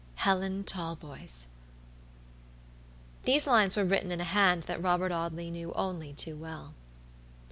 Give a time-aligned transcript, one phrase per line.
[0.15, 1.45] "HELEN TALBOYS."
[3.21, 6.73] These lines were written in a hand that Robert Audley knew only too well.